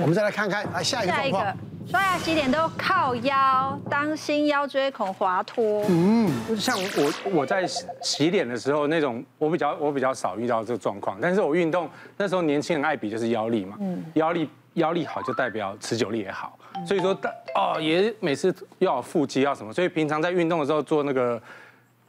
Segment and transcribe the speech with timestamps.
[0.00, 1.56] 我们再来看看来下一个状况。
[1.90, 5.84] 刷牙洗脸都靠腰，当心腰椎孔滑脱。
[5.88, 7.66] 嗯，像我我在
[8.00, 16.56] 洗脸的时候，那种我比较我比较少遇到这个状况，但是我运动那时候年轻人爱比就是腰力嘛，嗯，腰力腰力好就代表持久力也好，
[16.86, 17.10] 所以说
[17.56, 21.42] 哦也每次要有腹肌要什么，所以平常在运动的时候做那个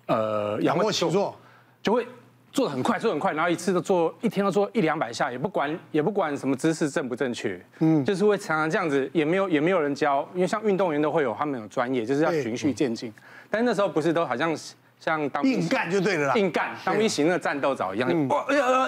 [0.05, 1.35] 呃仰卧起坐
[1.81, 2.07] 就会。
[2.51, 13.13] 做的很快，做很快，然后一次都做一天都做一两百下，也不管也不管什么姿势正不正确，嗯，就是会常常这样子，也没有也没有人教，因为像运动员都会有他们有专业，就是要循序渐进。
[13.49, 14.55] 但那时候不是都好像
[14.99, 18.09] 像当硬干就对了啦，硬干当兵行那个战斗澡一样，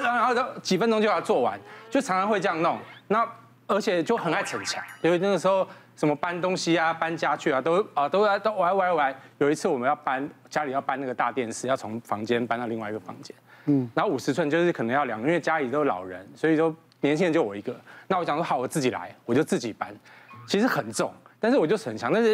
[0.02, 2.78] 然后几分钟就要做完，就常常会这样弄。
[3.08, 3.28] 那
[3.68, 5.68] 而且就很爱逞强，因为那个时候。
[5.94, 9.16] 什么搬东西啊，搬家具啊，都啊都来都玩玩玩。
[9.38, 13.36] 有一次我们要搬家里要搬那个大电视，要从房间搬到另外一个房间。
[13.66, 17.76] 嗯，然后五十寸就是可能要两个，因为家里都是老人，所以说年轻人就我一个。
[18.08, 19.96] 那我想说好，我自己来，我就自己搬。
[20.48, 22.12] 其实很重，但是我就很强。
[22.12, 22.32] 但是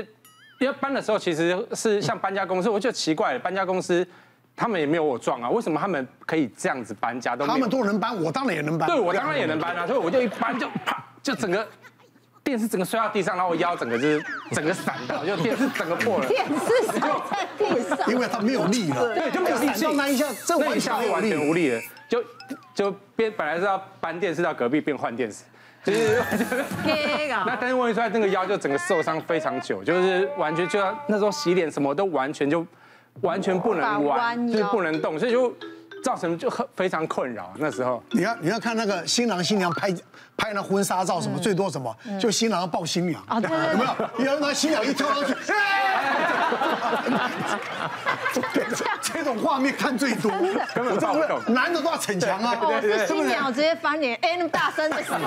[0.60, 4.08] 因为搬的时候其实是像搬家公司，我就奇怪，搬家公司
[4.56, 7.46] 他们也没有我壮啊，为什么他们可以这样子搬家都？
[7.46, 8.90] 他们都能搬，我当然也能搬。
[8.90, 11.68] 对，我当然也能搬啊，所以我就一搬就啪，就整个。
[12.48, 14.24] 电视整个摔到地上，然后我腰整个就是
[14.56, 16.26] 整个散掉，就电视整个破了。
[16.28, 19.14] 电视摔在地上，因为它没有力了。
[19.14, 19.86] 对，就没有力气。
[19.96, 22.24] 那一下，这一下就完全无力了，就
[22.74, 25.44] 就变本来是要搬电视到隔壁，变换电视，
[25.84, 26.24] 就是。
[27.46, 32.66] 那但是问题出来，那个腰就整个受伤非常久，就是完全就要那时候洗脸什么都完全就
[33.24, 35.54] 完全不能弯，就是不能动，所以就。
[36.08, 37.52] 造成就很非常困扰。
[37.58, 39.94] 那时候，你要你要看那个新郎新娘拍
[40.38, 43.50] 拍那婚纱照什么，最多什么，就新郎要抱新娘，有没
[43.84, 43.94] 有？
[44.26, 45.36] 然后那新娘一跳上去，
[49.14, 50.32] 这种画面看最多，
[50.74, 51.54] 根本抱不动。
[51.54, 52.58] 男的都要逞强啊，
[53.06, 55.20] 新娘直接翻脸，哎，那么大声的时候，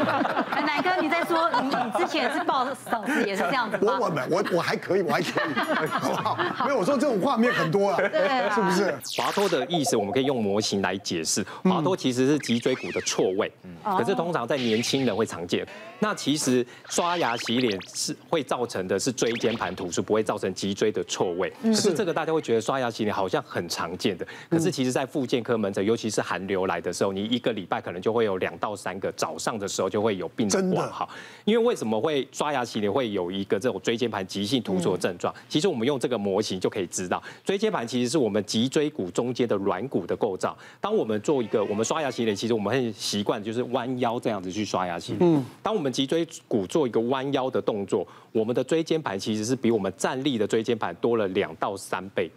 [0.64, 3.98] 乃哥你在说你你之前是抱嫂子也是这样子吗？
[4.00, 6.38] 我我我我还可以，我还可以，好不好？
[6.64, 7.98] 没有，我说这种画面很多啊，
[8.54, 8.98] 是不是？
[9.20, 10.22] 滑脱的意思，我们可以。
[10.22, 13.50] 用模型来解释，滑脱其实是脊椎骨的错位，
[13.82, 15.66] 可是通常在年轻人会常见。
[15.98, 21.52] 那其实刷牙洗脸是会造成的是椎间盘突出，不会造成脊椎的错位。
[21.60, 31.08] 可是这个大家会觉得刷牙洗脸好像很常见的，可是其实在复健科门诊，尤其是寒流来的时候，你一个礼拜可能就会有两到三个，早上的时候就会有病人挂号。
[31.44, 35.34] 因为为什么会刷牙洗脸会有一个这种椎间盘急性突出的症状？
[35.48, 40.56] 其实我们用这个模型就可以知道，椎间盘其实是我们脊椎骨中间的软骨的构造。
[40.80, 45.34] 当我们做一个我们刷牙洗脸，其实我们很习惯就是弯腰这样子去刷牙洗脸。
[45.34, 45.44] 嗯。
[45.62, 52.30] 当我们脊椎骨做一个弯腰的动作，我们的椎间盘其实是比我们站立的椎间盘多了两到三倍。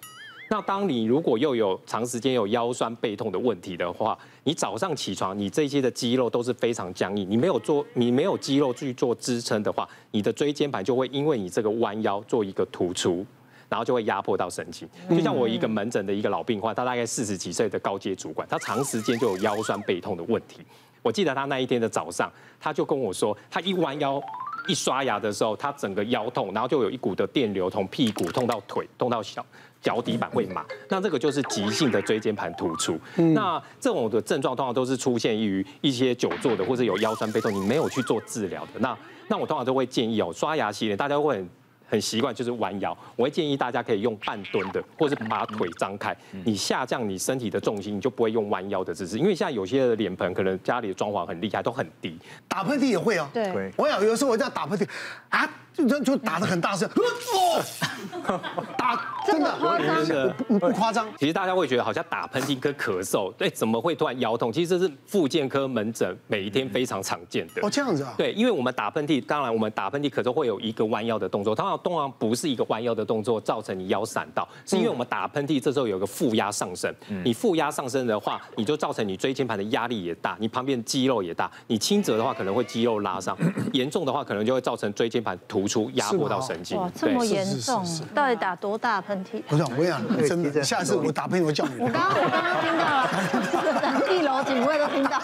[0.50, 13.25] 那当你如果又有长时间有腰酸背痛的问题的话，你早上起床，你这些的肌肉都是非常僵硬，你没有做，你没有肌肉去做支撑的话，你的椎间盘就会因为你这个弯腰做一个突出。
[13.67, 20.61] 然后就会压迫到神经，就像我一个门诊的一个老病患，他大概四十几岁的高阶主管，他长时间就有腰酸背痛的问题。
[21.01, 24.22] 我记得他那一天的早上，他就跟我说，他一弯腰
[24.67, 29.45] 一刷牙的时候，他整个腰痛，然后就有一股的电流从屁股痛到腿，痛到小
[29.81, 30.65] 脚底板会麻。
[30.89, 32.99] 那这个就是急性的椎间盘突出。
[33.33, 38.79] 那这种的症状通常都是出现于一些久坐的或者有腰酸背痛，你没有去做治疗的。
[38.79, 41.49] 那那我通常都会建议哦，刷牙洗脸，大家会很。
[41.88, 49.18] 很习惯就是弯腰，我会建议大家可以用半蹲的，或者是把腿张开，你下降你身体的重心，你就不会用弯腰的姿势。
[49.18, 53.29] 因为现在有些的脸盆可能家里的装潢很厉害，都很低，打喷嚏也会哦。
[53.34, 54.88] 对，我有有时候我这样打喷嚏
[55.29, 55.50] 啊。
[55.75, 56.89] 就就打得很大声，
[58.77, 61.07] 打真的夸张，不不夸张。
[61.17, 64.51] 其实大家会觉得好像打喷嚏跟咳嗽，对，怎么会突然腰痛？
[64.51, 67.61] 其实这是复健科门诊每一天非常常见的。
[67.61, 68.13] 哦，这样子啊？
[68.17, 76.93] 对，因为我们打喷嚏，当然我们打喷嚏咳嗽会有一个弯腰的动作，通常通常不是一个弯腰的动作造成你腰闪到，是因为我们打喷嚏这时候有个负压上升，
[77.23, 83.37] 你负压上升的话，你就造成你椎间盘的压力也大，你旁边肌肉也大，你轻则的话可能会肌肉拉伤，
[83.73, 89.41] 严重的话可能就会造成椎间盘突出压迫到神经，哇，这么严重，到底打多大喷嚏？
[89.44, 91.79] 不是，我跟你讲，真的，下次我打喷嚏我叫你。
[91.79, 95.22] 我刚刚我刚刚听到了， 一楼警卫都听到。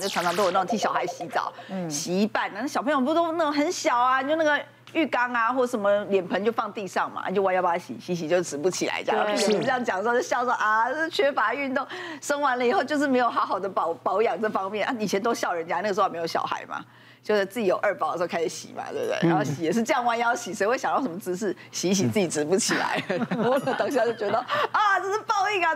[0.00, 1.52] 就常常都有那种替小孩洗澡，
[1.88, 4.60] 洗一半，那小朋友不都那种很小啊，就那个
[4.92, 9.20] 浴缸啊或什么脸盆就放地上嘛，你就弯腰把它洗洗洗就直不起来这样。
[9.20, 11.86] 有人这样讲的时候就笑说啊，是缺乏运动，
[12.20, 14.94] 生完了以后就是没有好好的保保养这方面啊。
[14.98, 16.84] 以前都笑人家那个时候还没有小孩嘛。
[17.24, 19.28] 就是自己有二宝的时候开始洗嘛，对不对？
[19.30, 23.02] 然后洗也是这样弯腰洗，谁会想到什么姿势洗一洗自己直不起来？
[23.42, 24.36] 我当下就觉得
[24.70, 25.18] 啊，这是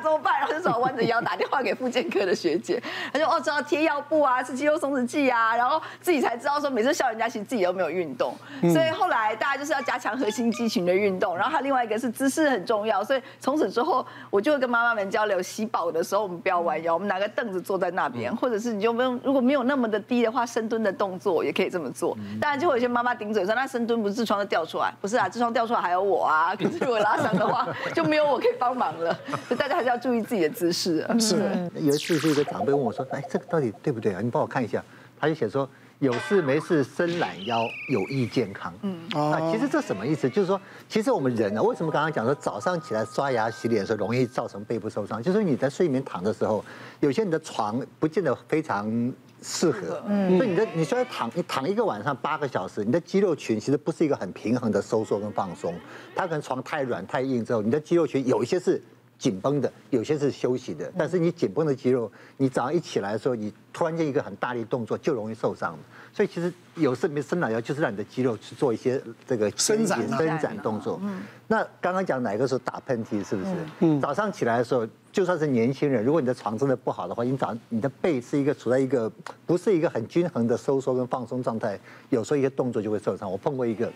[0.08, 0.38] 怎么办？
[0.38, 2.82] 然后就只好弯着腰打电话给复健科的学姐，
[3.12, 8.34] 他说哦，知道贴药布啊，吃肌肉松弛剂啊，然后自己才知道说每次笑人家其实自己都没有运动，
[8.72, 21.38] 所以后来大家就是要加强核心肌群的运动，然后还有另外一个是姿势很重要，所以从此之后我就会跟妈妈们交流，洗宝的时候我们不要弯腰，我们拿个凳子坐在那边，或者是你就不用如果没有那么的低的话，深蹲的动作。
[21.49, 24.93] 也可以这么做，当然就会有些妈妈顶嘴说，那深蹲不是痔疮就掉出来？
[25.00, 26.54] 不是啊，痔疮掉出来还有我啊。
[26.56, 29.16] 可是如果拉伤的话，就没有我可以帮忙了。
[29.46, 31.06] 所以大家还是要注意自己的姿势。
[31.20, 31.70] 是。
[31.74, 34.20] 有一次是一个长辈问我说：“哎，这个到底对不对啊？
[34.22, 34.82] 你帮我看一下。”
[35.20, 35.68] 他就写说
[35.98, 38.96] ：“有事没事伸懒腰有益健康。”嗯。
[39.14, 40.30] 啊，其实这什么意思？
[40.30, 45.22] 就是说，其实我们人呢，为什么刚刚讲说早上起来刷牙洗脸的时候容易造成背部受伤？
[45.22, 46.64] 就是你在睡眠躺的时候，
[47.00, 49.12] 有些你的床不见得非常。
[49.40, 55.72] 适合，嗯，所以你的你虽然躺你躺一个晚上八个小时，你的肌肉群其实不是一个很平衡的收缩跟放松，
[56.12, 58.82] 它可能床太软太硬之后，你的肌肉群有一些是
[59.18, 65.76] 紧绷的，有些是休息的，但是你紧绷的肌肉，你早上一起来的时候，你突然间一个很大力动作就容易受伤。
[66.12, 70.98] 所以其实有时没伸懒腰，就是让你的肌肉去做一些这个伸展伸展动作。
[71.02, 73.54] 嗯，那刚刚讲哪个时候打喷嚏是不是？
[73.80, 79.10] 嗯，早上起来的时候，就算是年轻人，如果你的床真的不好的话，你早你的背是一个处在一个
[79.46, 81.78] 不是一个很均衡的收缩跟放松状态，
[82.10, 83.30] 有时候一个动作就会受伤。
[83.30, 83.92] 我碰过一个，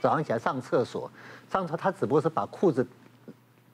[0.00, 1.10] 早上起来上厕所，
[1.50, 2.86] 上厕他只不过是把裤子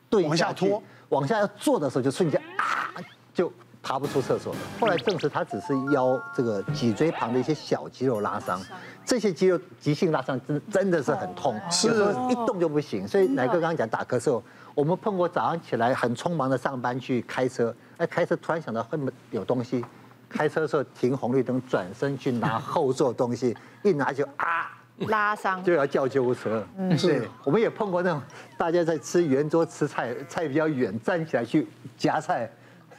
[0.08, 2.90] 对往下拖，往下要坐的时候就瞬间啊
[3.32, 3.52] 就。
[3.86, 8.58] 爬不出厕所了，后来证实他只是腰这个脊椎旁的一些小肌肉拉伤，
[9.04, 11.54] 这些肌肉急性拉伤真真的是很痛，
[11.84, 13.06] 有时候一动就不行。
[13.06, 14.40] 所以乃哥刚刚讲打咳嗽，
[14.74, 19.84] 我们碰过早上起来很匆忙的上班去开车，哎，开车突然想到后面有东西，
[20.30, 24.70] 开车的时候停红绿灯转身去拿后座东西，一拿就啊
[25.08, 26.64] 拉伤，就要叫救护车。
[26.76, 28.22] 嗯，对，我们也碰过那种
[28.56, 32.50] 大家在吃圆桌吃菜， 菜比较远，站起来去夹菜。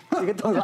[0.21, 0.63] 一个动作，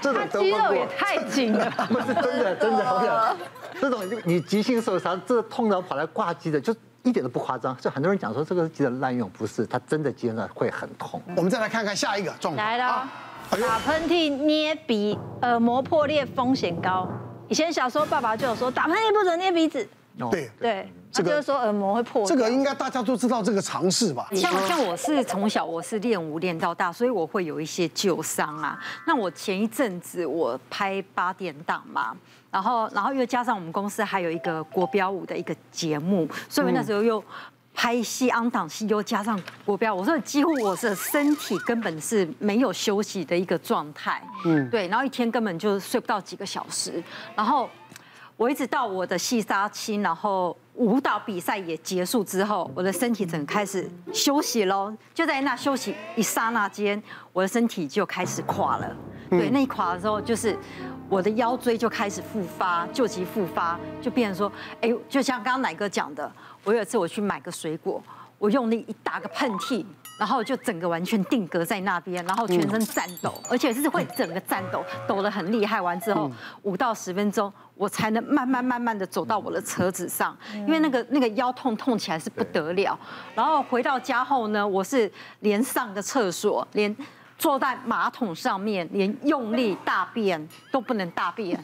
[0.00, 3.36] 这种肌肉也太紧了，不是真的，真的，好像
[3.80, 7.76] 这种你急性受伤，这个痛到跑来挂急的，就一点都不夸张。
[7.80, 11.20] 所以很多人讲说这个是急诊滥用，不是，他真的肌肉会很痛。
[11.34, 13.08] 我们再来看看下一个状况，来了，
[13.50, 17.08] 打喷嚏、捏鼻、耳膜破裂风险高。
[17.48, 19.86] 以前小时候爸爸就有说，打喷嚏不准捏鼻子。
[20.30, 20.92] 对对。
[21.10, 24.26] 这个就是说耳膜会破，这个应该大家都知道这个常识吧？
[24.32, 28.76] 像像我是从小我是练舞练到大，所以我会有一些旧伤啊。
[29.06, 32.16] 那我前一阵子我拍八点档嘛，
[32.50, 37.22] 然后然后又加上我们公司还有一个国标舞的一个节目，所以那时候又
[37.74, 44.22] 拍戏、昂档戏，又加上国标舞，所以几乎我的身体根本是没有休息的一个状态。
[44.46, 47.02] 嗯，对，然后一天根本就睡不到几个小时，
[47.34, 47.68] 然后。
[48.36, 54.92] 我一直到我的戏杀青，然后舞蹈比赛也结束之后，我的身体整个开始休息喽。
[55.14, 57.00] 就在那休息一刹那间，
[57.32, 58.96] 我的身体就开始垮了。
[59.30, 60.58] 对，那一垮的时候，就是
[61.08, 66.30] 我的腰椎就开始复发，旧疾复发，就变成说，哎，就像刚刚奶哥讲的，
[66.64, 68.02] 我有一次我去买个水果，
[68.38, 69.84] 我用力一打个喷嚏。
[70.16, 75.80] 然后就整个完全定格在那边，然后全身颤抖，而且是会整个颤抖，抖得很厉害。
[75.80, 76.30] 完之后
[76.62, 82.96] 五到十分钟，我才能慢慢慢慢的走到我的车子上，因为那个那个腰痛痛起来是不得了。
[83.34, 86.96] 然后回到家后呢，我是连上个厕所，连
[87.36, 91.58] 坐在马桶上面，连用力大便都不能大便。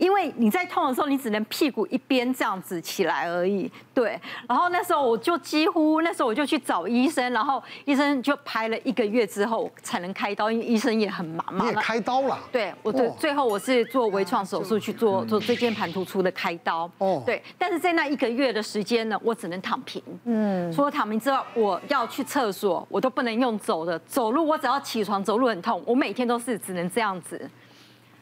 [0.00, 4.18] 因为你在痛的时候，你只能屁股一边这样子起来而已，对。
[4.48, 11.66] 然后那时候我就几乎，那时候我就去找医生，然后医生就拍了一个月之后才能开刀，因为医生也很忙嘛。
[11.66, 12.38] 你也开刀了？
[12.50, 16.90] 对，我最最后我是做微创手术去做做椎间盘突出的开刀。
[16.96, 17.22] 哦。
[17.26, 20.02] 对，但是在那一个月的时间呢，我只能躺平。
[20.24, 20.72] 嗯。
[20.72, 27.50] 除了躺平之外，我要去厕所，我都不能用走的，走路我只要起床走路很痛，我每天都是只能这样子。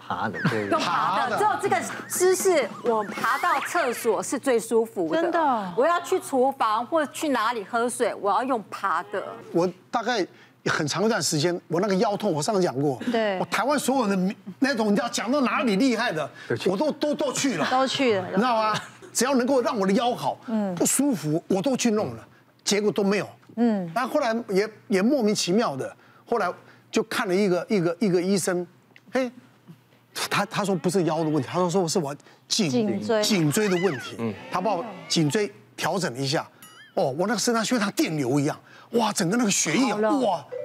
[0.09, 5.21] 爬的，对，用爬的，只有这个姿势，我爬到厕所是最舒服的。
[5.21, 9.23] 真的，我要去厨房或者去哪里喝水，我要用爬的。
[9.53, 10.27] 我大概
[10.65, 16.29] 很长一段时间，我那个腰痛，我上次讲过，对，我台湾所有的那种你要讲到哪里厉害的，
[16.67, 18.75] 我都都都去了，都去了，你知道吗？
[19.13, 22.27] 只要能够让我的腰好，嗯，不舒服，我都去弄了，
[22.65, 25.95] 结果都没有，嗯，然后后来也也莫名其妙的，
[26.27, 26.51] 后来
[26.91, 28.67] 就看了一个一个一个医生，
[29.13, 29.31] 嘿。
[30.31, 32.15] 他他说不是腰的问题，他说说是我
[32.49, 34.17] 颈颈椎颈椎的问题。
[34.19, 36.49] 嗯，他把我颈椎调整了一下，
[36.95, 38.59] 哦，我那个身上腺像电流一样，
[38.93, 40.11] 哇，整个那个血液哇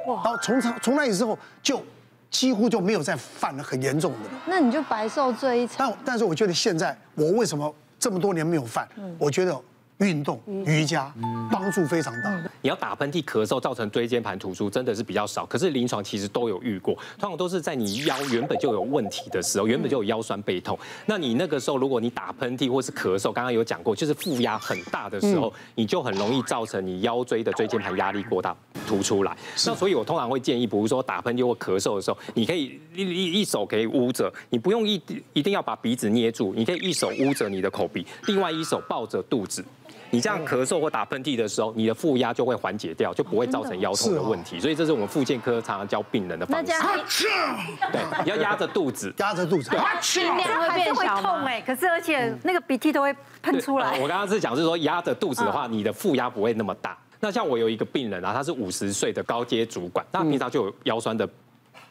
[0.07, 1.83] 哇，然后从从从那以后就
[2.29, 4.29] 几乎就没有再犯了很严重的。
[4.47, 5.75] 那你就白受罪一场。
[5.77, 8.87] 但但是我觉得现在我为什么这么多年没有犯？
[9.17, 9.59] 我觉得。
[10.03, 11.11] 运动瑜伽
[11.49, 12.33] 帮助非常大。
[12.61, 15.45] 你要打喷嚏、咳嗽造成椎间盘突出，真的是比较少。
[15.45, 20.77] 可是临床其实都有遇过，通常都是在你腰原本就有问题的时候，原本就有腰酸背痛。
[21.05, 28.55] 那你那个时候，如果你打喷嚏或是咳嗽，刚刚有讲过，就是负压很大的时候，你就很容易造成你腰椎的椎间盘压力过大
[28.85, 29.35] 突出来。
[29.65, 35.01] 那所以我通常会建议，比如说打喷嚏或咳嗽的时候，你可以一一一手可以捂着，你不用一
[35.33, 39.63] 一定要把鼻子捏住，你可以一手捂着你的口鼻，另外一手抱着肚子。
[40.13, 44.59] 你这样咳嗽或打喷嚏的时候，你的负压就会缓解掉，就不会造成腰痛的问题。
[44.59, 47.25] 所以这是我们复健科常常教病人的方式。
[47.91, 49.71] 对，你要压着肚子，压着肚子。
[50.01, 53.99] 心量会变小痛哎，可是而且那个鼻涕都会喷出来。
[53.99, 56.95] 我刚刚是讲是说压着肚子的话，你的负压不会那么大。
[57.19, 61.27] 那像我有一个病人啊，他是五十岁的高阶主管，他平常就有腰酸的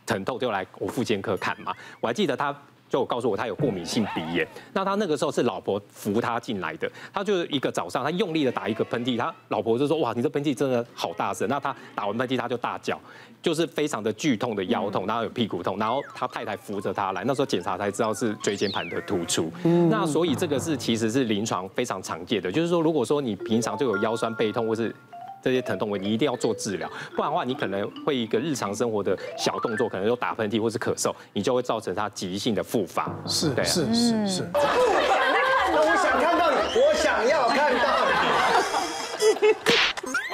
[0.06, 1.74] 疼痛，就来我复健科看嘛。
[2.00, 2.56] 我还记得他。
[2.92, 13.00] 就告诉我他有过敏性鼻炎，那他那个时候是老婆扶他进来的，他就是一个早上，他用力的打一个喷嚏，他老婆就说哇，你这喷嚏真的好大声，那他打完喷嚏他就大叫，
[13.40, 19.50] 就是非常的剧痛的腰痛，然后有屁股痛，然后他太太扶着他来，那时候检查才知道是椎间盘的突出，
[19.88, 24.94] 那所以这个是其实是临床非常常见的，就是说如果说你平常就有腰酸背痛或是。
[25.42, 33.10] 这些疼痛问题，你一定要做治疗，不然的话，你可能会一个日常生活的小动作，可能就打喷嚏或是咳嗽，你就会造成它急性的复发。
[33.26, 34.48] 是，对，是是是。
[34.54, 38.12] 我想看到你，我想要看到你。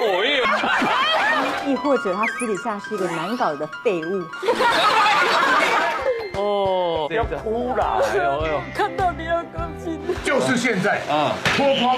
[0.01, 0.43] 哦耶！
[1.67, 4.23] 亦或者他私底下是一个难搞的废物。
[6.39, 8.01] 哦，要哭了！
[8.13, 9.99] 哎呦哎呦，看到你要高兴。
[10.23, 11.97] 就是现在啊，脱光。